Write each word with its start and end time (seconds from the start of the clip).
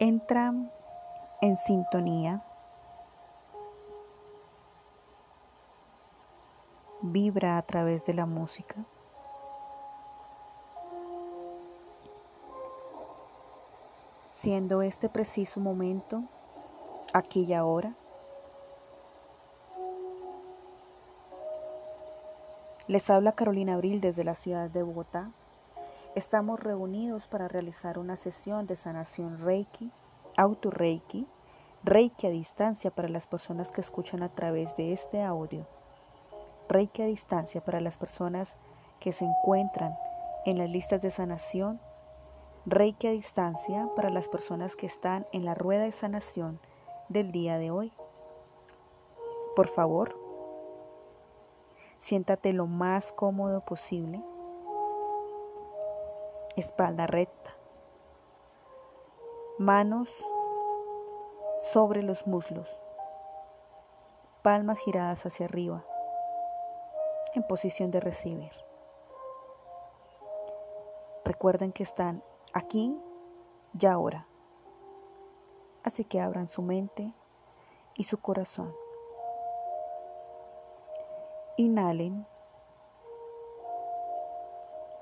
Entra 0.00 0.54
en 1.40 1.56
sintonía. 1.56 2.40
Vibra 7.02 7.58
a 7.58 7.62
través 7.62 8.04
de 8.04 8.14
la 8.14 8.24
música. 8.24 8.76
Siendo 14.30 14.82
este 14.82 15.08
preciso 15.08 15.58
momento, 15.58 16.22
aquí 17.12 17.42
y 17.42 17.54
ahora, 17.54 17.92
les 22.86 23.10
habla 23.10 23.32
Carolina 23.32 23.74
Abril 23.74 24.00
desde 24.00 24.22
la 24.22 24.36
ciudad 24.36 24.70
de 24.70 24.84
Bogotá. 24.84 25.32
Estamos 26.18 26.58
reunidos 26.58 27.28
para 27.28 27.46
realizar 27.46 27.96
una 27.96 28.16
sesión 28.16 28.66
de 28.66 28.74
sanación 28.74 29.38
Reiki, 29.38 29.92
auto 30.36 30.68
Reiki, 30.68 31.28
Reiki 31.84 32.26
a 32.26 32.30
distancia 32.30 32.90
para 32.90 33.08
las 33.08 33.28
personas 33.28 33.70
que 33.70 33.80
escuchan 33.80 34.24
a 34.24 34.28
través 34.28 34.76
de 34.76 34.92
este 34.92 35.22
audio, 35.22 35.68
Reiki 36.68 37.02
a 37.02 37.06
distancia 37.06 37.64
para 37.64 37.80
las 37.80 37.98
personas 37.98 38.56
que 38.98 39.12
se 39.12 39.26
encuentran 39.26 39.96
en 40.44 40.58
las 40.58 40.68
listas 40.68 41.00
de 41.02 41.12
sanación, 41.12 41.80
Reiki 42.66 43.06
a 43.06 43.12
distancia 43.12 43.88
para 43.94 44.10
las 44.10 44.28
personas 44.28 44.74
que 44.74 44.86
están 44.86 45.24
en 45.32 45.44
la 45.44 45.54
rueda 45.54 45.84
de 45.84 45.92
sanación 45.92 46.58
del 47.08 47.30
día 47.30 47.58
de 47.58 47.70
hoy. 47.70 47.92
Por 49.54 49.68
favor, 49.68 50.18
siéntate 52.00 52.52
lo 52.52 52.66
más 52.66 53.12
cómodo 53.12 53.64
posible 53.64 54.20
espalda 56.60 57.06
recta, 57.06 57.56
manos 59.58 60.08
sobre 61.72 62.02
los 62.02 62.26
muslos, 62.26 62.68
palmas 64.42 64.78
giradas 64.80 65.24
hacia 65.26 65.46
arriba, 65.46 65.84
en 67.34 67.42
posición 67.44 67.90
de 67.90 68.00
recibir. 68.00 68.52
Recuerden 71.24 71.72
que 71.72 71.82
están 71.82 72.22
aquí 72.52 72.98
y 73.78 73.86
ahora, 73.86 74.26
así 75.84 76.04
que 76.04 76.20
abran 76.20 76.48
su 76.48 76.62
mente 76.62 77.14
y 77.94 78.04
su 78.04 78.18
corazón. 78.20 78.74
Inhalen, 81.56 82.26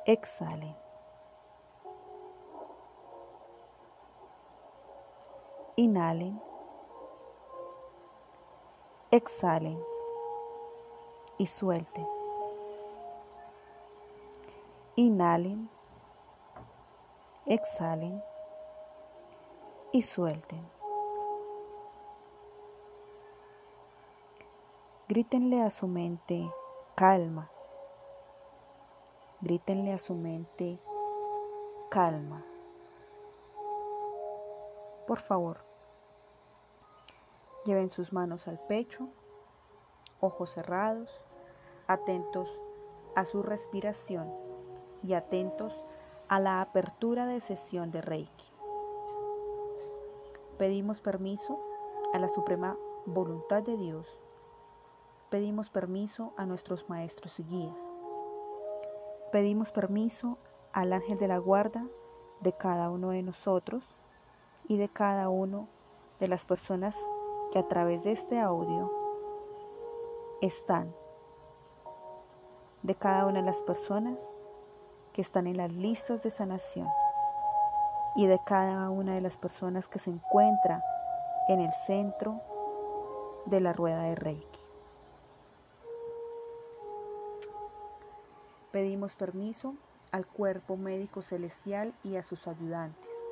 exhalen. 0.07 0.86
Inhalen. 5.79 6.41
Exhalen. 9.11 9.79
Y 11.37 11.47
suelten. 11.47 12.09
Inhalen. 14.95 15.69
Exhalen. 17.45 18.25
Y 19.93 20.01
suelten. 20.01 20.67
Grítenle 25.09 25.63
a 25.63 25.69
su 25.69 25.87
mente 25.89 26.51
calma. 26.95 27.51
Grítenle 29.43 29.93
a 29.93 29.99
su 29.99 30.15
mente 30.15 30.81
calma. 31.91 32.47
Por 35.07 35.21
favor, 35.21 35.66
lleven 37.67 37.89
sus 37.91 38.13
manos 38.13 38.49
al 38.49 38.59
pecho, 38.59 39.09
ojos 40.21 40.51
cerrados, 40.51 41.11
atentos 41.87 42.49
a 43.15 43.25
su 43.25 43.43
respiración 43.43 44.33
y 45.03 45.15
atentos 45.15 45.77
a 46.29 46.41
la 46.41 46.61
apertura 46.61 47.27
de 47.27 47.41
sesión 47.41 47.91
de 47.91 48.01
Reiki. 48.01 48.47
Pedimos 50.59 51.01
permiso 51.01 51.61
a 52.15 52.19
la 52.19 52.29
suprema 52.29 52.79
voluntad 53.05 53.63
de 53.63 53.77
Dios. 53.77 54.07
Pedimos 55.29 55.69
permiso 55.69 56.33
a 56.37 56.47
nuestros 56.47 56.89
maestros 56.89 57.39
y 57.41 57.45
guías. 57.45 57.81
Pedimos 59.33 59.73
permiso 59.73 60.39
al 60.73 60.93
ángel 60.93 61.19
de 61.19 61.29
la 61.29 61.39
guarda 61.39 61.87
de 62.41 62.53
cada 62.53 62.91
uno 62.91 63.11
de 63.11 63.23
nosotros 63.23 63.85
y 64.69 64.79
de 64.79 64.89
cada 64.89 65.29
uno 65.29 65.69
de 66.21 66.29
las 66.29 66.47
personas 66.47 66.97
que 67.51 67.59
a 67.59 67.69
través 67.69 68.03
de 68.05 68.13
este 68.13 68.41
audio 68.41 68.93
están, 70.41 70.95
de 72.83 72.95
cada 72.95 73.27
una 73.27 73.41
de 73.41 73.47
las 73.47 73.63
personas 73.63 74.35
que 75.13 75.23
están 75.23 75.47
en 75.47 75.57
las 75.57 75.73
listas 75.73 76.23
de 76.23 76.31
sanación 76.31 76.89
y 78.17 78.27
de 78.27 78.39
cada 78.45 78.91
una 78.91 79.15
de 79.15 79.21
las 79.21 79.37
personas 79.37 79.89
que 79.89 79.99
se 79.99 80.11
encuentra 80.11 80.83
en 81.49 81.61
el 81.61 81.73
centro 81.73 82.41
de 83.47 83.61
la 83.61 83.73
rueda 83.73 84.03
de 84.03 84.15
Reiki. 84.15 84.61
Pedimos 88.73 89.17
permiso 89.17 89.75
al 90.13 90.27
cuerpo 90.27 90.77
médico 90.77 91.23
celestial 91.23 91.95
y 92.05 92.17
a 92.17 92.23
sus 92.23 92.47
ayudantes 92.47 93.27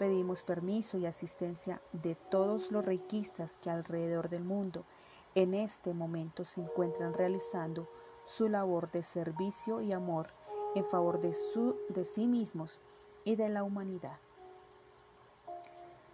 Pedimos 0.00 0.42
permiso 0.42 0.96
y 0.96 1.04
asistencia 1.04 1.78
de 1.92 2.14
todos 2.14 2.72
los 2.72 2.86
reikistas 2.86 3.58
que 3.58 3.68
alrededor 3.68 4.30
del 4.30 4.44
mundo 4.44 4.86
en 5.34 5.52
este 5.52 5.92
momento 5.92 6.46
se 6.46 6.62
encuentran 6.62 7.12
realizando 7.12 7.86
su 8.24 8.48
labor 8.48 8.90
de 8.92 9.02
servicio 9.02 9.82
y 9.82 9.92
amor 9.92 10.28
en 10.74 10.86
favor 10.86 11.20
de, 11.20 11.34
su, 11.34 11.76
de 11.90 12.06
sí 12.06 12.26
mismos 12.26 12.80
y 13.24 13.36
de 13.36 13.50
la 13.50 13.62
humanidad. 13.62 14.16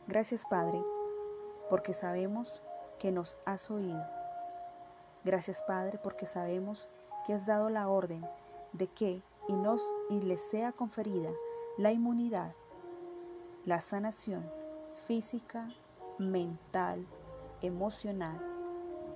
Gracias 0.08 0.42
Padre, 0.50 0.82
porque 1.70 1.92
sabemos 1.92 2.60
que 2.98 3.12
nos 3.12 3.38
has 3.44 3.70
oído. 3.70 4.03
Gracias 5.22 5.62
Padre, 5.62 6.00
porque 6.03 6.26
sabemos 6.26 6.88
que 7.24 7.34
has 7.34 7.47
dado 7.47 7.70
la 7.70 7.88
orden 7.88 8.26
de 8.72 8.88
que 8.88 9.22
y 9.47 9.53
nos 9.53 9.80
y 10.10 10.22
les 10.22 10.41
sea 10.41 10.72
conferida 10.72 11.30
la 11.78 11.92
inmunidad 11.92 12.53
la 13.66 13.81
sanación 13.81 14.49
física, 15.09 15.69
mental, 16.19 17.04
emocional 17.62 18.41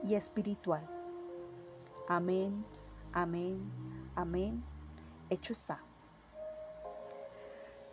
y 0.02 0.16
espiritual. 0.16 0.84
Amén, 2.08 2.64
amén, 3.12 3.60
amén. 4.16 4.62
Hecho 5.30 5.52
está. 5.52 5.78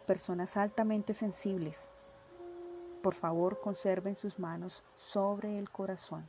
Personas 0.08 0.58
altamente 0.58 1.14
sensibles, 1.14 1.90
por 3.04 3.14
favor 3.14 3.62
conserven 3.62 4.16
sus 4.16 4.40
manos 4.40 4.84
sobre 5.12 5.60
el 5.60 5.70
corazón. 5.70 6.28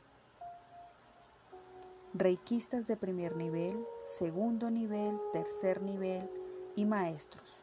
Reikistas 2.13 2.85
de 2.85 2.97
primer 2.97 3.35
nivel, 3.35 3.83
segundo 4.01 4.69
nivel, 4.69 5.19
tercer 5.33 5.81
nivel 5.81 6.29
y 6.75 6.85
maestros 6.85 7.58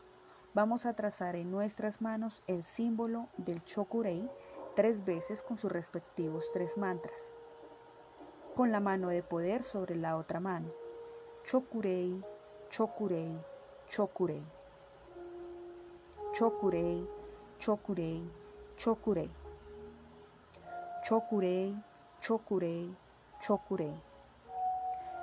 Vamos 0.56 0.86
a 0.86 0.94
trazar 0.94 1.36
en 1.36 1.50
nuestras 1.50 2.00
manos 2.00 2.42
el 2.46 2.64
símbolo 2.64 3.28
del 3.36 3.62
Chokurei 3.66 4.26
tres 4.74 5.04
veces 5.04 5.42
con 5.42 5.58
sus 5.58 5.70
respectivos 5.70 6.50
tres 6.50 6.78
mantras. 6.78 7.34
Con 8.54 8.72
la 8.72 8.80
mano 8.80 9.10
de 9.10 9.22
poder 9.22 9.64
sobre 9.64 9.96
la 9.96 10.16
otra 10.16 10.40
mano. 10.40 10.72
Chokurei, 11.44 12.24
Chokurei, 12.70 13.38
Chokurei. 13.86 14.42
Chokurei, 16.32 17.06
Chokurei, 17.58 18.30
Chokurei. 18.78 19.30
Chokurei, 21.02 21.76
Chokurei, 22.22 22.96
Chokurei. 23.40 24.00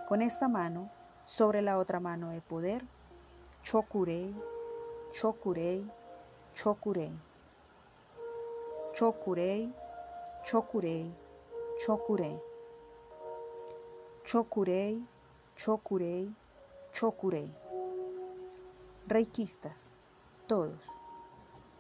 Con 0.08 0.22
esta 0.22 0.48
mano 0.48 0.92
sobre 1.26 1.64
la 1.64 1.80
otra 1.80 2.00
mano 2.00 2.30
de 2.30 2.42
poder. 2.42 2.86
Chokurei, 3.64 4.36
Chokurei, 5.14 5.86
Chokurei. 6.56 7.12
Chokurei, 8.94 9.72
Chokurei, 10.44 11.14
Chokurei. 11.78 12.42
Chokurei, 14.24 15.04
Chokurei, 15.56 16.36
Chokurei. 16.92 17.48
Reikistas, 19.08 19.94
todos, 20.48 20.82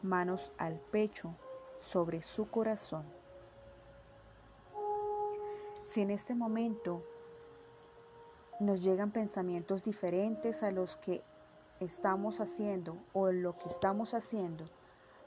manos 0.03 0.51
al 0.59 0.79
pecho 0.91 1.33
sobre 1.79 2.21
su 2.21 2.47
corazón. 2.51 3.03
Si 5.87 6.01
en 6.01 6.11
este 6.11 6.35
momento 6.35 7.01
nos 8.59 8.83
llegan 8.83 9.09
pensamientos 9.09 9.81
diferentes 9.83 10.61
a 10.61 10.69
los 10.69 10.97
que 10.97 11.23
estamos 11.85 12.39
haciendo 12.39 12.97
o 13.13 13.31
lo 13.31 13.57
que 13.57 13.69
estamos 13.69 14.13
haciendo 14.13 14.65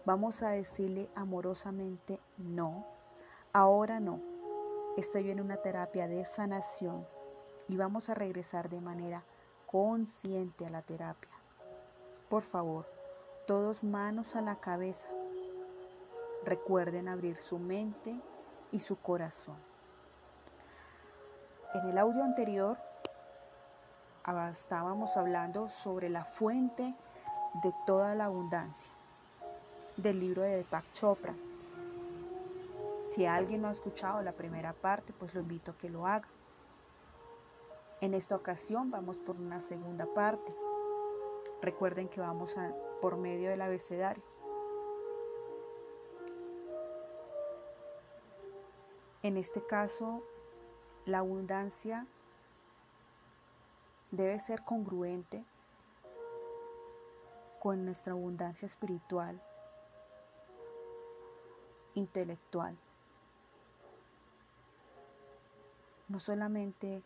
Vamos 0.07 0.45
a 0.45 0.51
decirle 0.51 1.11
amorosamente 1.17 2.21
no. 2.39 2.87
Ahora 3.53 3.99
no. 3.99 4.21
Estoy 4.97 5.33
en 5.33 5.41
una 5.41 5.57
terapia 5.57 6.07
de 6.07 6.25
sanación 6.25 7.05
y 7.67 7.77
vamos 7.77 8.09
a 8.09 8.15
regresar 8.15 8.71
de 8.71 8.81
manera 8.81 9.25
consciente 9.67 10.65
a 10.65 10.71
la 10.71 10.83
terapia. 10.83 11.35
Por 12.29 12.45
favor, 12.45 12.87
todos 13.49 13.83
manos 13.83 14.37
a 14.37 14.43
la 14.43 14.55
cabeza. 14.61 15.09
Recuerden 16.45 17.09
abrir 17.09 17.37
su 17.39 17.59
mente 17.59 18.15
y 18.71 18.79
su 18.79 18.95
corazón. 18.95 19.57
En 21.75 21.91
el 21.91 21.99
audio 21.99 22.23
anterior 22.23 22.79
estábamos 24.51 25.17
hablando 25.17 25.69
sobre 25.69 26.09
la 26.09 26.25
fuente 26.25 26.95
de 27.63 27.73
toda 27.87 28.15
la 28.17 28.25
abundancia 28.25 28.91
del 29.97 30.19
libro 30.19 30.43
de 30.43 30.57
Deepak 30.57 30.93
Chopra. 30.93 31.35
Si 33.07 33.25
alguien 33.25 33.63
no 33.63 33.69
ha 33.69 33.71
escuchado 33.71 34.21
la 34.23 34.33
primera 34.33 34.73
parte, 34.73 35.13
pues 35.13 35.33
lo 35.33 35.41
invito 35.41 35.71
a 35.71 35.77
que 35.77 35.89
lo 35.89 36.07
haga. 36.07 36.27
En 38.01 38.15
esta 38.15 38.35
ocasión 38.35 38.91
vamos 38.91 39.17
por 39.17 39.37
una 39.37 39.61
segunda 39.61 40.07
parte. 40.07 40.53
Recuerden 41.63 42.09
que 42.09 42.21
vamos 42.21 42.59
a, 42.59 42.75
por 43.01 43.17
medio 43.17 43.49
del 43.49 43.63
abecedario. 43.63 44.25
En 49.23 49.37
este 49.37 49.65
caso, 49.65 50.23
la 51.05 51.19
abundancia 51.19 52.07
debe 54.11 54.39
ser 54.39 54.63
congruente 54.63 55.45
con 57.61 57.85
nuestra 57.85 58.13
abundancia 58.13 58.67
espiritual, 58.67 59.41
intelectual. 61.95 62.77
No 66.09 66.21
solamente 66.21 67.03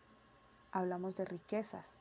hablamos 0.71 1.15
de 1.15 1.25
riquezas, 1.25 1.91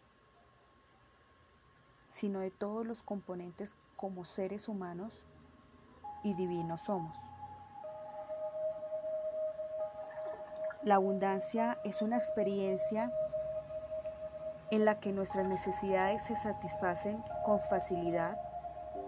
sino 2.11 2.41
de 2.41 2.51
todos 2.51 2.87
los 2.87 3.03
componentes 3.03 3.75
como 3.97 4.25
seres 4.25 4.69
humanos 4.69 5.13
y 6.23 6.35
divinos 6.35 6.81
somos. 6.83 7.17
La 10.83 10.97
abundancia 10.97 11.79
es 11.85 12.03
una 12.03 12.17
experiencia 12.17 13.13
en 14.71 14.85
la 14.85 15.01
que 15.01 15.13
nuestras 15.13 15.47
necesidades 15.47 16.23
se 16.23 16.37
satisfacen 16.37 17.23
con 17.45 17.61
facilidad 17.61 18.39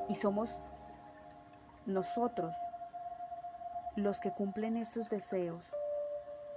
y 0.08 0.14
somos 0.16 0.50
nosotros 1.86 2.54
los 3.96 4.20
que 4.20 4.32
cumplen 4.32 4.76
estos 4.76 5.08
deseos 5.08 5.62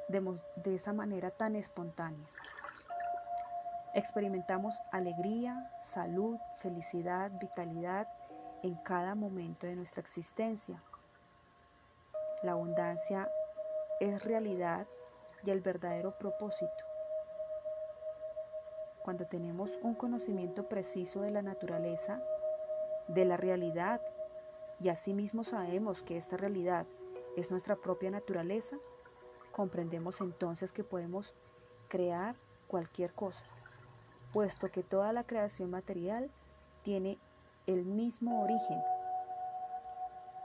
de, 0.07 0.75
esa 0.75 0.93
manera 0.93 1.31
tan 1.31 1.55
espontánea. 1.55 2.27
Experimentamos 3.93 4.75
alegría, 4.91 5.71
salud, 5.79 6.37
felicidad, 6.57 7.31
vitalidad 7.39 8.07
en 8.61 8.75
cada 8.75 9.15
momento 9.15 9.67
de 9.67 9.75
nuestra 9.75 10.01
existencia. 10.01 10.81
La 12.43 12.53
abundancia 12.53 13.29
es 13.99 14.23
realidad 14.23 14.87
y 15.43 15.51
el 15.51 15.61
verdadero 15.61 16.17
propósito. 16.17 16.84
Cuando 19.05 19.27
tenemos 19.27 19.69
un 19.83 19.93
conocimiento 19.93 20.67
preciso 20.67 21.21
de 21.21 21.29
la 21.29 21.43
naturaleza, 21.43 22.23
de 23.07 23.23
la 23.23 23.37
realidad, 23.37 24.01
y 24.79 24.89
asimismo 24.89 25.43
sabemos 25.43 26.01
que 26.01 26.17
esta 26.17 26.37
realidad 26.37 26.87
es 27.37 27.51
nuestra 27.51 27.75
propia 27.75 28.09
naturaleza, 28.09 28.77
comprendemos 29.51 30.21
entonces 30.21 30.71
que 30.71 30.83
podemos 30.83 31.35
crear 31.87 32.35
cualquier 32.67 33.13
cosa, 33.13 33.45
puesto 34.33 34.71
que 34.71 34.81
toda 34.81 35.13
la 35.13 35.23
creación 35.23 35.69
material 35.69 36.31
tiene 36.81 37.19
el 37.67 37.85
mismo 37.85 38.41
origen. 38.41 38.81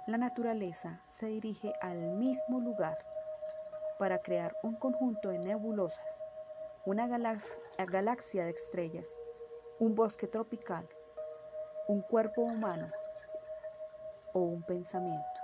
La 0.06 0.18
naturaleza 0.18 1.00
se 1.08 1.28
dirige 1.28 1.72
al 1.80 1.96
mismo 2.18 2.60
lugar 2.60 2.98
para 3.98 4.18
crear 4.18 4.54
un 4.62 4.74
conjunto 4.74 5.30
de 5.30 5.38
nebulosas, 5.38 6.24
una 6.86 7.06
galaxia 7.06 8.44
de 8.44 8.50
estrellas, 8.50 9.16
un 9.78 9.94
bosque 9.94 10.26
tropical, 10.26 10.88
un 11.88 12.02
cuerpo 12.02 12.42
humano 12.42 12.90
o 14.32 14.40
un 14.40 14.62
pensamiento. 14.62 15.40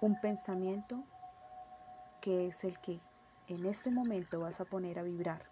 Un 0.00 0.20
pensamiento 0.20 1.04
que 2.20 2.48
es 2.48 2.64
el 2.64 2.78
que 2.80 3.00
en 3.48 3.66
este 3.66 3.90
momento 3.90 4.40
vas 4.40 4.60
a 4.60 4.64
poner 4.64 4.98
a 4.98 5.02
vibrar. 5.02 5.42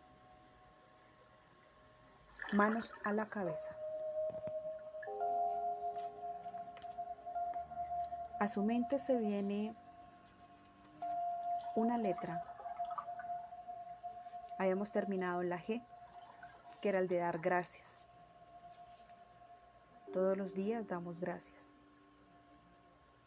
Manos 2.53 2.93
a 3.05 3.13
la 3.13 3.27
cabeza. 3.27 3.77
A 8.41 8.49
su 8.49 8.63
mente 8.65 8.99
se 8.99 9.17
viene 9.17 9.75
una 11.77 11.97
letra. 11.97 12.52
Habíamos 14.63 14.93
terminado 14.93 15.43
la 15.43 15.59
G, 15.59 15.85
que 16.81 16.89
era 16.89 17.01
el 17.01 17.09
de 17.09 17.17
dar 17.17 17.41
gracias. 17.41 18.07
Todos 20.13 20.37
los 20.37 20.55
días 20.55 20.87
damos 20.87 21.19
gracias. 21.19 21.75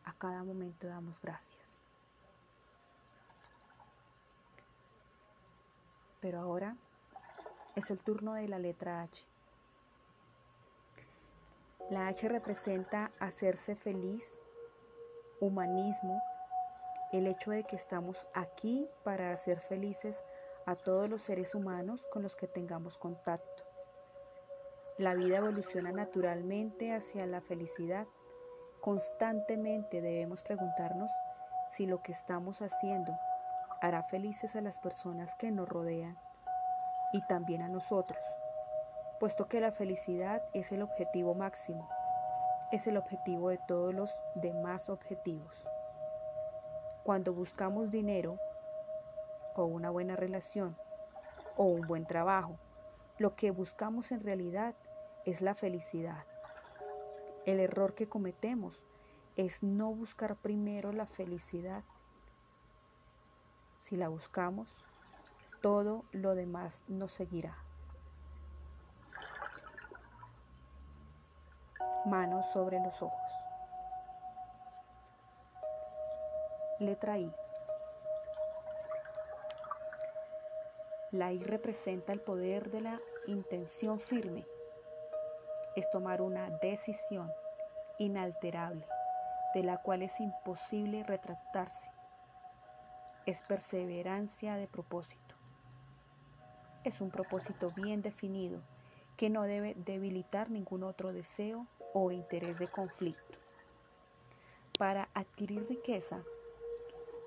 A 0.06 0.14
cada 0.14 0.46
momento 0.46 0.88
damos 0.88 1.20
gracias. 1.20 1.76
Pero 6.22 6.40
ahora 6.40 6.78
es 7.76 7.92
el 7.92 8.00
turno 8.00 8.36
de 8.36 8.48
la 8.48 8.58
letra 8.58 9.02
H. 9.02 9.26
La 11.90 12.08
H 12.08 12.30
representa 12.30 13.12
hacerse 13.20 13.76
feliz, 13.76 14.42
humanismo, 15.42 16.24
el 17.12 17.28
hecho 17.28 17.52
de 17.52 17.66
que 17.66 17.76
estamos 17.76 18.26
aquí 18.34 18.88
para 19.04 19.34
hacer 19.34 19.60
felices 19.60 20.24
a 20.66 20.76
todos 20.76 21.10
los 21.10 21.22
seres 21.22 21.54
humanos 21.54 22.06
con 22.12 22.24
los 22.24 22.36
que 22.36 22.48
tengamos 22.48 22.98
contacto. 22.98 23.64
La 24.98 25.14
vida 25.14 25.38
evoluciona 25.38 25.92
naturalmente 25.92 26.94
hacia 26.94 27.26
la 27.28 27.42
felicidad. 27.42 28.08
Constantemente 28.82 30.02
debemos 30.02 30.42
preguntarnos 30.42 31.10
si 31.72 31.86
lo 31.86 32.02
que 32.02 32.14
estamos 32.14 32.62
haciendo 32.62 33.14
hará 33.82 34.04
felices 34.04 34.56
a 34.56 34.62
las 34.62 34.80
personas 34.80 35.36
que 35.36 35.52
nos 35.52 35.68
rodean 35.70 36.18
y 37.12 37.22
también 37.28 37.62
a 37.62 37.68
nosotros, 37.68 38.20
puesto 39.20 39.48
que 39.48 39.60
la 39.60 39.72
felicidad 39.72 40.42
es 40.54 40.72
el 40.72 40.82
objetivo 40.82 41.36
máximo, 41.36 41.88
es 42.72 42.88
el 42.88 42.98
objetivo 42.98 43.50
de 43.50 43.60
todos 43.68 43.94
los 43.94 44.16
demás 44.36 44.90
objetivos. 44.90 45.54
Cuando 47.04 47.34
buscamos 47.34 47.92
dinero 47.92 48.40
o 49.56 49.66
una 49.66 49.90
buena 49.90 50.16
relación 50.16 50.78
o 51.58 51.64
un 51.64 51.82
buen 51.88 52.06
trabajo, 52.06 52.58
lo 53.18 53.36
que 53.36 53.52
buscamos 53.52 54.12
en 54.12 54.22
realidad 54.22 54.76
es 55.26 55.42
la 55.42 55.56
felicidad. 55.56 56.26
El 57.46 57.60
error 57.60 57.96
que 57.96 58.10
cometemos 58.10 58.82
es 59.36 59.64
no 59.64 59.92
buscar 59.92 60.36
primero 60.36 60.92
la 60.92 61.06
felicidad. 61.06 61.84
Si 63.78 63.96
la 63.96 64.08
buscamos, 64.10 64.68
todo 65.62 66.04
lo 66.12 66.36
demás 66.36 66.82
nos 66.88 67.12
seguirá. 67.12 67.56
Manos 72.06 72.46
sobre 72.52 72.80
los 72.80 73.02
ojos. 73.02 73.32
Letra 76.80 77.18
I. 77.18 77.45
La 81.16 81.32
I 81.32 81.42
representa 81.42 82.12
el 82.12 82.20
poder 82.20 82.70
de 82.72 82.82
la 82.82 83.02
intención 83.26 84.02
firme. 84.02 84.46
Es 85.78 85.90
tomar 85.90 86.22
una 86.22 86.50
decisión 86.62 87.32
inalterable 88.00 88.86
de 89.54 89.64
la 89.64 89.82
cual 89.82 90.02
es 90.02 90.20
imposible 90.20 91.06
retractarse. 91.06 91.90
Es 93.26 93.44
perseverancia 93.44 94.56
de 94.58 94.68
propósito. 94.68 95.36
Es 96.84 97.00
un 97.00 97.12
propósito 97.12 97.72
bien 97.72 98.02
definido 98.02 98.60
que 99.16 99.30
no 99.30 99.44
debe 99.44 99.74
debilitar 99.86 100.50
ningún 100.50 100.84
otro 100.84 101.14
deseo 101.14 101.66
o 101.94 102.12
interés 102.12 102.60
de 102.60 102.68
conflicto. 102.68 103.40
Para 104.78 105.08
adquirir 105.14 105.66
riqueza 105.70 106.22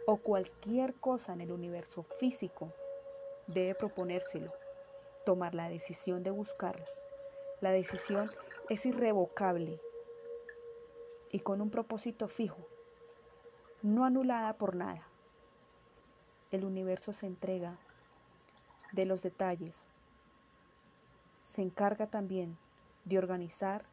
o 0.06 0.18
cualquier 0.18 0.94
cosa 0.96 1.32
en 1.32 1.40
el 1.40 1.52
universo 1.52 2.02
físico, 2.02 2.70
debe 3.48 3.74
proponérselo, 3.74 4.52
tomar 5.26 5.54
la 5.54 5.68
decisión 5.68 6.22
de 6.22 6.30
buscarla. 6.30 6.86
La 7.60 7.72
decisión 7.72 8.30
es 8.68 8.86
irrevocable. 8.86 9.80
y 11.30 11.40
con 11.40 11.60
un 11.60 11.68
propósito 11.68 12.26
fijo, 12.26 12.56
no 13.82 14.06
anulada 14.06 14.54
por 14.54 14.74
nada. 14.74 15.06
El 16.50 16.64
universo 16.64 17.12
se 17.12 17.26
entrega 17.26 17.74
de 18.92 19.04
los 19.04 19.20
detalles, 19.20 19.88
se 21.42 21.60
encarga 21.60 22.06
también 22.06 22.56
de 23.04 23.18
organizar 23.18 23.84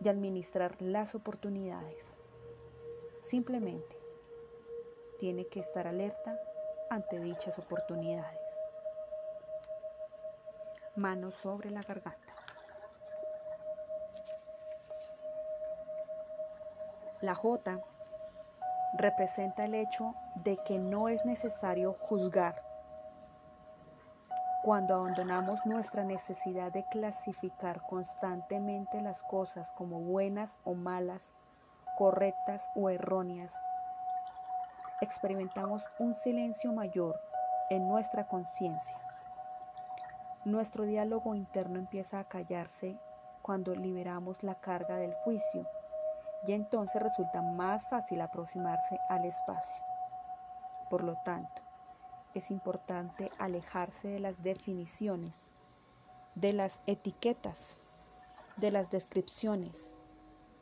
y 0.00 0.08
administrar 0.08 0.80
las 0.80 1.14
oportunidades. 1.14 2.14
Simplemente 3.20 3.98
tiene 5.18 5.46
que 5.46 5.60
estar 5.60 5.86
alerta 5.86 6.38
ante 6.88 7.20
dichas 7.20 7.58
oportunidades. 7.58 8.47
Manos 10.98 11.34
sobre 11.36 11.70
la 11.70 11.80
garganta. 11.80 12.34
La 17.20 17.34
J 17.34 17.80
representa 18.94 19.64
el 19.64 19.74
hecho 19.74 20.14
de 20.34 20.56
que 20.66 20.78
no 20.78 21.08
es 21.08 21.24
necesario 21.24 21.92
juzgar 21.92 22.62
cuando 24.64 24.96
abandonamos 24.96 25.64
nuestra 25.66 26.02
necesidad 26.02 26.72
de 26.72 26.84
clasificar 26.90 27.80
constantemente 27.88 29.00
las 29.00 29.22
cosas 29.22 29.72
como 29.72 30.00
buenas 30.00 30.58
o 30.64 30.74
malas, 30.74 31.30
correctas 31.96 32.68
o 32.74 32.90
erróneas, 32.90 33.54
experimentamos 35.00 35.82
un 36.00 36.16
silencio 36.16 36.72
mayor 36.72 37.18
en 37.70 37.88
nuestra 37.88 38.26
conciencia. 38.26 39.07
Nuestro 40.48 40.84
diálogo 40.84 41.34
interno 41.34 41.78
empieza 41.78 42.20
a 42.20 42.24
callarse 42.24 42.98
cuando 43.42 43.74
liberamos 43.74 44.42
la 44.42 44.54
carga 44.54 44.96
del 44.96 45.12
juicio 45.12 45.68
y 46.46 46.52
entonces 46.52 47.02
resulta 47.02 47.42
más 47.42 47.86
fácil 47.90 48.22
aproximarse 48.22 48.98
al 49.10 49.26
espacio. 49.26 49.84
Por 50.88 51.04
lo 51.04 51.16
tanto, 51.22 51.60
es 52.32 52.50
importante 52.50 53.30
alejarse 53.38 54.08
de 54.08 54.20
las 54.20 54.42
definiciones, 54.42 55.48
de 56.34 56.54
las 56.54 56.80
etiquetas, 56.86 57.78
de 58.56 58.70
las 58.70 58.88
descripciones, 58.88 59.96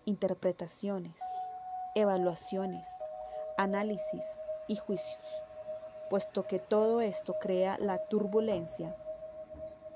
interpretaciones, 0.05 1.21
evaluaciones, 1.95 2.89
análisis 3.57 4.25
y 4.67 4.75
juicios, 4.75 5.43
puesto 6.11 6.45
que 6.49 6.59
todo 6.59 7.01
esto 7.03 7.37
crea 7.41 7.79
la 7.79 7.99
turbulencia 8.09 8.97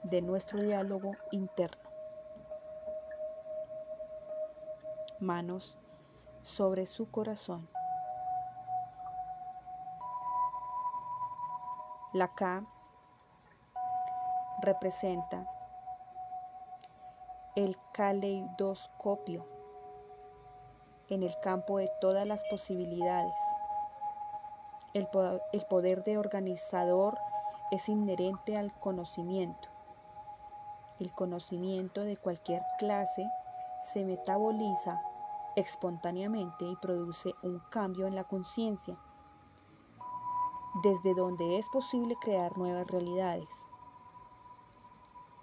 de 0.05 0.23
nuestro 0.23 0.61
diálogo 0.61 1.13
interno. 1.31 1.91
manos 5.21 5.79
sobre 6.43 6.87
su 6.87 7.11
corazón. 7.11 7.69
La 12.13 12.29
K 12.35 12.65
representa 14.63 15.47
el 17.55 17.77
caleidoscopio 17.93 19.47
en 21.09 21.23
el 21.23 21.39
campo 21.41 21.79
de 21.79 21.91
todas 22.01 22.27
las 22.27 22.43
posibilidades. 22.45 23.39
El 24.93 25.07
poder, 25.09 26.03
de 26.03 26.19
organizador 26.19 27.17
es 27.71 27.89
inherente 27.89 28.57
al 28.57 28.73
conocimiento. 28.81 29.70
El 31.01 31.13
conocimiento 31.15 32.03
de 32.03 32.19
cualquier 32.19 32.63
clase 32.79 33.27
se 33.93 34.05
metaboliza 34.05 35.01
espontáneamente 35.57 36.67
y 36.67 36.77
produce 36.77 37.35
un 37.43 37.59
cambio 37.71 38.07
en 38.07 38.15
la 38.15 38.25
conciencia, 38.25 38.99
desde 40.83 41.15
donde 41.15 41.59
es 41.59 41.71
posible 41.71 42.17
crear 42.21 42.57
nuevas 42.59 42.87
realidades. 42.87 43.49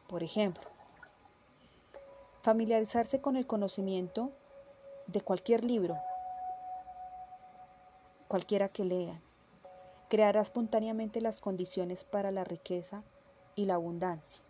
Por 0.08 0.22
ejemplo, 0.22 0.70
familiarizarse 2.44 3.20
con 3.20 3.36
el 3.36 3.48
conocimiento 3.48 4.32
de 5.08 5.22
cualquier 5.22 5.66
libro, 5.66 5.98
cualquiera 8.28 8.70
que 8.70 8.86
lea, 8.86 9.20
creará 10.08 10.40
espontáneamente 10.42 11.20
las 11.20 11.42
condiciones 11.42 12.04
para 12.06 12.30
la 12.32 12.44
riqueza 12.44 13.00
y 13.56 13.66
la 13.66 13.74
abundancia. 13.74 14.47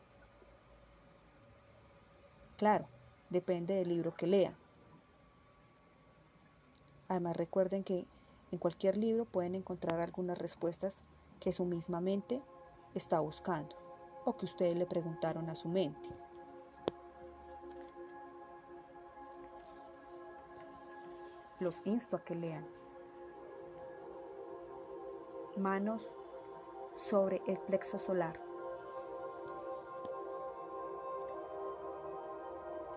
Claro, 2.57 2.87
depende 3.29 3.75
del 3.75 3.89
libro 3.89 4.15
que 4.15 4.25
lea. 4.25 4.53
Además 7.07 7.37
recuerden 7.37 7.83
que 7.83 8.05
en 8.51 8.57
cualquier 8.57 8.97
libro 8.97 9.25
pueden 9.25 9.53
encontrar 9.53 9.99
algunas 9.99 10.39
respuestas 10.39 10.97
que 11.39 11.51
su 11.51 11.65
misma 11.65 12.01
mente 12.01 12.41
está 12.95 13.19
buscando 13.19 13.75
o 14.25 14.35
que 14.35 14.45
ustedes 14.45 14.75
le 14.75 14.87
preguntaron 14.87 15.49
a 15.51 15.55
su 15.55 15.69
mente. 15.69 16.09
Los 21.59 21.85
insto 21.85 22.15
a 22.15 22.23
que 22.23 22.33
lean. 22.33 22.65
Manos 25.57 26.07
sobre 26.97 27.41
el 27.47 27.57
plexo 27.59 27.99
solar. 27.99 28.46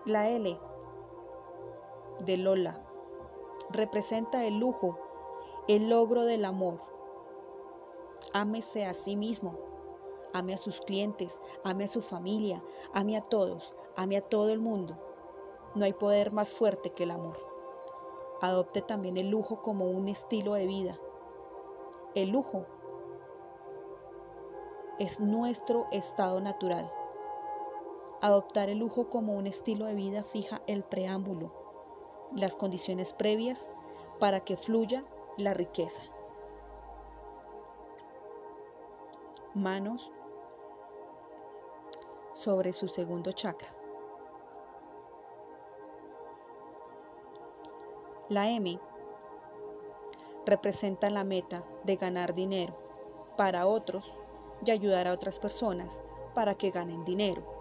La 0.05 0.29
L 0.29 0.59
de 2.25 2.37
Lola 2.37 2.81
representa 3.69 4.43
el 4.45 4.57
lujo, 4.57 4.97
el 5.67 5.89
logro 5.89 6.25
del 6.25 6.43
amor. 6.45 6.81
Ámese 8.33 8.83
a 8.83 8.95
sí 8.95 9.15
mismo, 9.15 9.59
ame 10.33 10.55
a 10.55 10.57
sus 10.57 10.81
clientes, 10.81 11.39
ame 11.63 11.83
a 11.83 11.87
su 11.87 12.01
familia, 12.01 12.63
ame 12.93 13.15
a 13.15 13.21
todos, 13.21 13.75
ame 13.95 14.17
a 14.17 14.21
todo 14.21 14.49
el 14.49 14.59
mundo. 14.59 14.97
No 15.75 15.85
hay 15.85 15.93
poder 15.93 16.31
más 16.31 16.51
fuerte 16.51 16.89
que 16.89 17.03
el 17.03 17.11
amor. 17.11 17.37
Adopte 18.41 18.81
también 18.81 19.17
el 19.17 19.29
lujo 19.29 19.61
como 19.61 19.85
un 19.85 20.07
estilo 20.07 20.55
de 20.55 20.65
vida. 20.65 20.97
El 22.15 22.29
lujo 22.29 22.65
es 24.97 25.19
nuestro 25.19 25.85
estado 25.91 26.41
natural. 26.41 26.91
Adoptar 28.21 28.69
el 28.69 28.77
lujo 28.77 29.09
como 29.09 29.33
un 29.33 29.47
estilo 29.47 29.85
de 29.85 29.95
vida 29.95 30.23
fija 30.23 30.61
el 30.67 30.83
preámbulo 30.83 31.61
las 32.35 32.55
condiciones 32.55 33.13
previas 33.13 33.67
para 34.19 34.41
que 34.41 34.57
fluya 34.57 35.03
la 35.37 35.53
riqueza. 35.53 36.01
Manos 39.53 40.11
sobre 42.33 42.71
su 42.71 42.87
segundo 42.87 43.31
chakra. 43.33 43.67
La 48.29 48.49
M 48.49 48.79
representa 50.45 51.09
la 51.09 51.25
meta 51.25 51.63
de 51.83 51.97
ganar 51.97 52.33
dinero 52.33 52.73
para 53.35 53.67
otros 53.67 54.13
y 54.65 54.71
ayudar 54.71 55.07
a 55.07 55.13
otras 55.13 55.37
personas 55.37 56.01
para 56.33 56.55
que 56.55 56.71
ganen 56.71 57.03
dinero. 57.03 57.60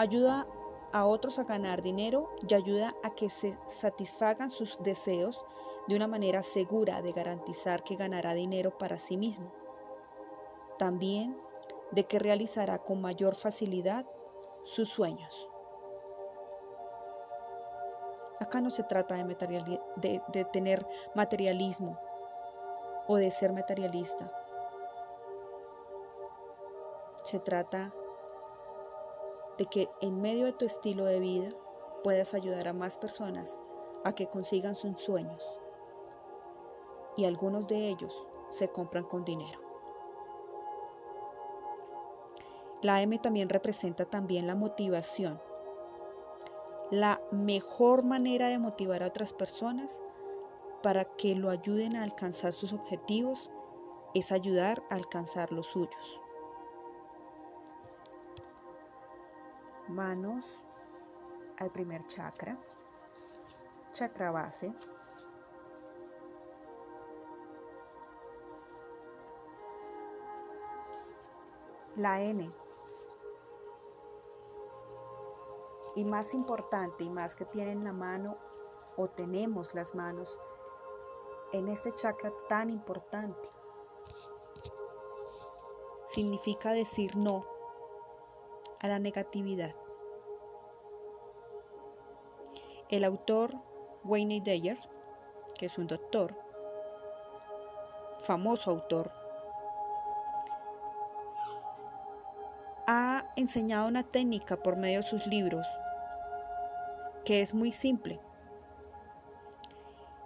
Ayuda 0.00 0.46
a 0.92 1.04
otros 1.04 1.38
a 1.38 1.44
ganar 1.44 1.82
dinero 1.82 2.30
y 2.48 2.54
ayuda 2.54 2.96
a 3.02 3.10
que 3.10 3.28
se 3.28 3.58
satisfagan 3.66 4.50
sus 4.50 4.82
deseos 4.82 5.44
de 5.88 5.94
una 5.94 6.08
manera 6.08 6.42
segura 6.42 7.02
de 7.02 7.12
garantizar 7.12 7.84
que 7.84 7.96
ganará 7.96 8.32
dinero 8.32 8.78
para 8.78 8.96
sí 8.96 9.18
mismo. 9.18 9.52
También 10.78 11.38
de 11.90 12.06
que 12.06 12.18
realizará 12.18 12.78
con 12.78 13.02
mayor 13.02 13.34
facilidad 13.34 14.06
sus 14.64 14.88
sueños. 14.88 15.50
Acá 18.40 18.62
no 18.62 18.70
se 18.70 18.84
trata 18.84 19.16
de, 19.16 20.44
tener 20.50 20.88
materialismo 21.14 22.00
o 23.06 23.16
de 23.16 23.30
ser 23.30 23.52
materialista. 23.52 24.32
Se 27.22 27.38
trata 27.38 27.92
de 29.60 29.66
que 29.66 29.90
en 30.00 30.22
medio 30.22 30.46
de 30.46 30.54
tu 30.54 30.64
estilo 30.64 31.04
de 31.04 31.20
vida 31.20 31.50
puedas 32.02 32.32
ayudar 32.32 32.66
a 32.66 32.72
más 32.72 32.96
personas 32.96 33.60
a 34.04 34.14
que 34.14 34.26
consigan 34.26 34.74
sus 34.74 34.98
sueños. 35.02 35.44
Y 37.18 37.26
algunos 37.26 37.66
de 37.66 37.90
ellos 37.90 38.26
se 38.52 38.68
compran 38.70 39.04
con 39.04 39.22
dinero. 39.22 39.60
La 42.80 43.02
M 43.02 43.18
también 43.18 43.50
representa 43.50 44.06
también 44.06 44.46
la 44.46 44.54
motivación. 44.54 45.38
La 46.90 47.20
mejor 47.30 48.02
manera 48.02 48.48
de 48.48 48.58
motivar 48.58 49.02
a 49.02 49.08
otras 49.08 49.34
personas 49.34 50.02
para 50.82 51.04
que 51.04 51.34
lo 51.34 51.50
ayuden 51.50 51.96
a 51.96 52.02
alcanzar 52.02 52.54
sus 52.54 52.72
objetivos 52.72 53.50
es 54.14 54.32
ayudar 54.32 54.82
a 54.88 54.94
alcanzar 54.94 55.52
los 55.52 55.66
suyos. 55.66 56.18
Manos 59.90 60.46
al 61.58 61.70
primer 61.70 62.06
chakra, 62.06 62.56
chakra 63.92 64.30
base. 64.30 64.72
La 71.96 72.22
N. 72.22 72.50
Y 75.96 76.04
más 76.04 76.32
importante 76.32 77.04
y 77.04 77.10
más 77.10 77.36
que 77.36 77.44
tienen 77.44 77.84
la 77.84 77.92
mano 77.92 78.38
o 78.96 79.08
tenemos 79.08 79.74
las 79.74 79.94
manos 79.94 80.40
en 81.52 81.68
este 81.68 81.92
chakra 81.92 82.32
tan 82.48 82.70
importante. 82.70 83.48
Significa 86.06 86.72
decir 86.72 87.16
no 87.16 87.59
a 88.80 88.88
la 88.88 88.98
negatividad. 88.98 89.74
El 92.88 93.04
autor 93.04 93.54
Wayne 94.04 94.40
Dyer, 94.40 94.78
que 95.58 95.66
es 95.66 95.78
un 95.78 95.86
doctor, 95.86 96.34
famoso 98.22 98.70
autor, 98.70 99.12
ha 102.86 103.24
enseñado 103.36 103.86
una 103.86 104.02
técnica 104.02 104.56
por 104.56 104.76
medio 104.76 105.00
de 105.00 105.08
sus 105.08 105.26
libros 105.26 105.66
que 107.24 107.42
es 107.42 107.54
muy 107.54 107.70
simple. 107.70 108.18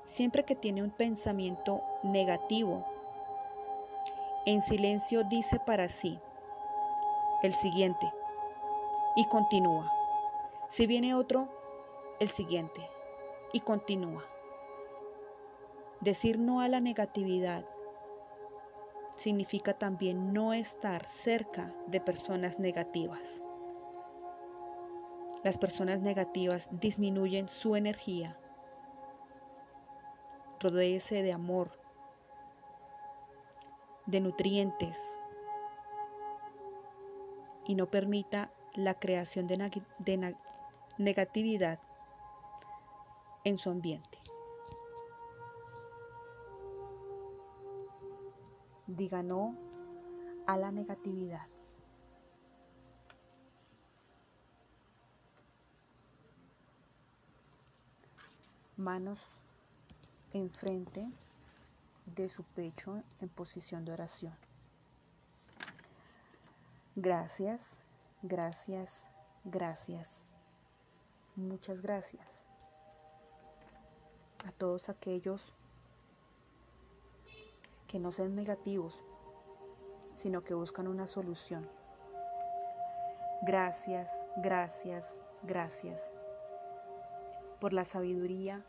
Siempre 0.04 0.44
que 0.44 0.54
tiene 0.54 0.82
un 0.82 0.90
pensamiento 0.90 1.82
negativo, 2.04 2.86
en 4.46 4.62
silencio 4.62 5.24
dice 5.24 5.58
para 5.58 5.88
sí 5.88 6.20
el 7.42 7.52
siguiente 7.52 8.06
y 9.16 9.26
continúa. 9.26 9.90
Si 10.68 10.86
viene 10.86 11.14
otro, 11.14 11.48
el 12.20 12.28
siguiente 12.28 12.88
y 13.52 13.60
continúa. 13.60 14.24
Decir 16.00 16.38
no 16.38 16.60
a 16.60 16.68
la 16.68 16.80
negatividad 16.80 17.64
significa 19.16 19.74
también 19.74 20.32
no 20.32 20.52
estar 20.52 21.06
cerca 21.06 21.72
de 21.86 22.00
personas 22.00 22.58
negativas. 22.58 23.22
Las 25.42 25.58
personas 25.58 26.00
negativas 26.00 26.68
disminuyen 26.72 27.48
su 27.48 27.76
energía. 27.76 28.38
Rodéese 30.58 31.22
de 31.22 31.32
amor, 31.32 31.78
de 34.06 34.20
nutrientes 34.20 35.18
y 37.66 37.74
no 37.74 37.90
permita 37.90 38.50
la 38.74 38.94
creación 38.94 39.46
de, 39.46 40.36
negatividad 40.98 41.78
en 43.44 43.56
su 43.56 43.70
ambiente. 43.70 44.18
Diga 48.86 49.22
no 49.22 49.56
a 50.46 50.56
la 50.56 50.70
negatividad. 50.70 51.46
Manos 58.76 59.20
enfrente 60.32 61.08
de 62.06 62.28
su 62.28 62.42
pecho 62.42 63.02
en 63.20 63.28
posición 63.28 63.84
de 63.84 63.92
oración. 63.92 64.34
Gracias, 66.96 67.83
gracias, 68.24 69.06
gracias. 69.44 70.24
Muchas 71.36 71.82
gracias 71.82 72.42
a 74.46 74.52
todos 74.52 74.88
aquellos 74.88 75.52
que 77.86 77.98
no 77.98 78.10
sean 78.10 78.34
negativos, 78.34 78.98
sino 80.14 80.42
que 80.42 80.54
buscan 80.54 80.88
una 80.88 81.06
solución. 81.06 81.68
Gracias, 83.42 84.10
gracias, 84.38 85.18
gracias 85.42 86.10
por 87.60 87.74
la 87.74 87.84
sabiduría, 87.84 88.64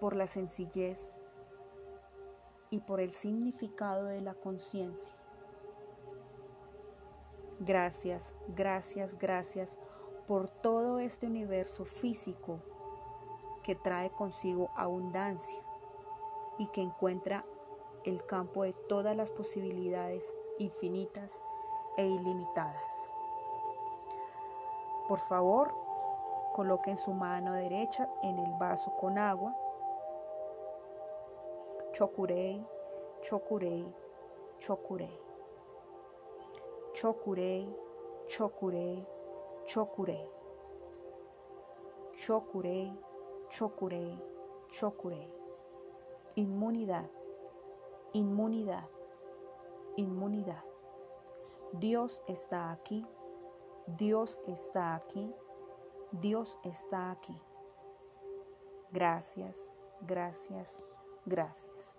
por 0.00 0.16
la 0.16 0.26
sencillez 0.26 1.18
y 2.70 2.80
por 2.80 3.00
el 3.00 3.10
significado 3.10 4.06
de 4.06 4.22
la 4.22 4.32
conciencia. 4.32 5.15
Gracias, 7.66 8.36
gracias, 8.46 9.18
gracias 9.18 9.76
por 10.28 10.48
todo 10.48 11.00
este 11.00 11.26
universo 11.26 11.84
físico 11.84 12.60
que 13.64 13.74
trae 13.74 14.08
consigo 14.10 14.70
abundancia 14.76 15.58
y 16.58 16.68
que 16.68 16.80
encuentra 16.80 17.44
el 18.04 18.24
campo 18.24 18.62
de 18.62 18.72
todas 18.72 19.16
las 19.16 19.32
posibilidades 19.32 20.24
infinitas 20.60 21.42
e 21.96 22.06
ilimitadas. 22.06 23.10
Por 25.08 25.18
favor, 25.18 25.74
coloquen 26.54 26.96
su 26.96 27.12
mano 27.14 27.52
derecha 27.52 28.08
en 28.22 28.38
el 28.38 28.52
vaso 28.60 28.92
con 29.00 29.18
agua. 29.18 29.56
Chokurei, 31.94 32.64
chokurei, 33.22 33.92
chokurei. 34.60 35.25
Chokurei, 36.96 37.68
chokurei, 38.26 39.06
chokurei. 39.66 40.30
Chokurei, 42.14 42.90
chokurei, 43.50 44.18
chokurei. 44.70 45.30
Inmunidad, 46.36 47.10
inmunidad, 48.14 48.88
inmunidad. 49.96 50.64
Dios 51.74 52.22
está 52.28 52.72
aquí, 52.72 53.04
Dios 53.98 54.40
está 54.46 54.94
aquí, 54.94 55.34
Dios 56.12 56.58
está 56.64 57.10
aquí. 57.10 57.38
Gracias, 58.90 59.70
gracias, 60.00 60.80
gracias. 61.26 61.94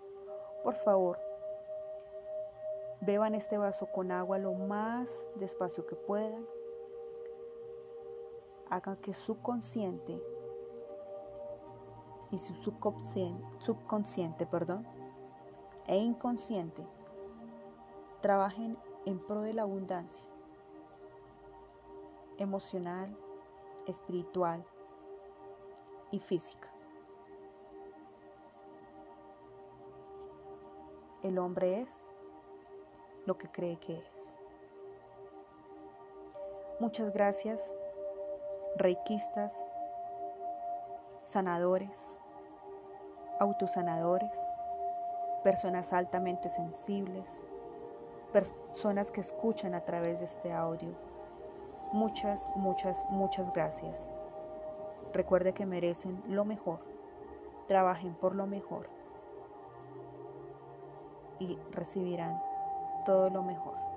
Por 0.64 0.74
favor, 0.74 1.27
beban 3.00 3.34
este 3.34 3.58
vaso 3.58 3.86
con 3.86 4.10
agua 4.10 4.38
lo 4.38 4.54
más 4.54 5.10
despacio 5.36 5.86
que 5.86 5.96
puedan. 5.96 6.46
Hagan 8.70 8.96
que 8.96 9.14
su 9.14 9.40
consciente 9.40 10.20
y 12.30 12.38
su 12.38 12.54
subconsciente, 13.58 14.46
perdón, 14.46 14.86
e 15.86 15.96
inconsciente 15.96 16.86
trabajen 18.20 18.76
en 19.06 19.18
pro 19.18 19.40
de 19.40 19.54
la 19.54 19.62
abundancia 19.62 20.24
emocional, 22.36 23.16
espiritual 23.86 24.64
y 26.10 26.20
física. 26.20 26.70
El 31.22 31.38
hombre 31.38 31.80
es 31.80 32.14
lo 33.28 33.36
que 33.36 33.48
cree 33.48 33.76
que 33.76 33.98
es. 33.98 34.34
Muchas 36.80 37.12
gracias, 37.12 37.60
reikistas, 38.76 39.52
sanadores, 41.20 42.24
autosanadores, 43.38 44.38
personas 45.44 45.92
altamente 45.92 46.48
sensibles, 46.48 47.44
personas 48.32 49.10
que 49.10 49.20
escuchan 49.20 49.74
a 49.74 49.84
través 49.84 50.20
de 50.20 50.24
este 50.24 50.50
audio. 50.50 50.96
Muchas, 51.92 52.50
muchas, 52.56 53.04
muchas 53.10 53.52
gracias. 53.52 54.10
Recuerde 55.12 55.52
que 55.52 55.66
merecen 55.66 56.22
lo 56.28 56.46
mejor. 56.46 56.80
Trabajen 57.66 58.14
por 58.14 58.34
lo 58.34 58.46
mejor 58.46 58.88
y 61.38 61.58
recibirán 61.72 62.47
todo 63.08 63.30
lo 63.30 63.42
mejor. 63.42 63.87